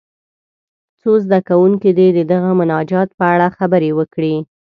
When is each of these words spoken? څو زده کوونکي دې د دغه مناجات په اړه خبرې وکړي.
څو 0.99 1.11
زده 1.25 1.39
کوونکي 1.49 1.89
دې 1.97 2.07
د 2.13 2.19
دغه 2.31 2.49
مناجات 2.59 3.09
په 3.19 3.23
اړه 3.33 3.47
خبرې 3.57 3.89
وکړي. 3.99 4.35